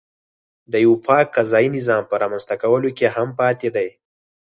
د 0.71 0.73
یوه 0.85 0.97
پاک 1.07 1.25
قضایي 1.35 1.69
نظام 1.77 2.03
په 2.07 2.15
رامنځته 2.21 2.55
کولو 2.63 2.89
کې 2.97 3.07
هم 3.15 3.29
پاتې 3.39 3.67
دی. 3.75 3.89